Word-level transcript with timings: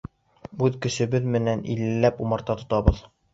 Үҙ 0.67 0.77
көсөбөҙ 0.85 1.27
менән 1.35 1.61
иллеләп 1.75 2.25
умарта 2.27 2.57
тотабыҙ. 2.65 3.05